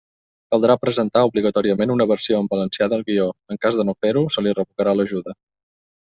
[0.53, 4.45] Caldrà presentar obligatòriament una versió en valencià del guió; en cas de no fer-ho, se
[4.47, 5.37] li revocarà l'ajuda.